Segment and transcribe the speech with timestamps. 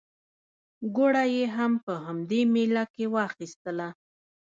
[0.95, 3.87] ګوړه یې هم په همدې مېله کې واخیستله.